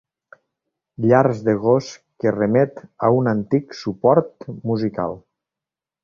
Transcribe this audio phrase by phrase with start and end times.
[1.03, 1.89] Llars de gos
[2.23, 5.13] que remet a un antic suport musical.